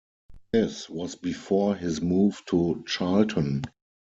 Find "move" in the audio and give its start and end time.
2.01-2.41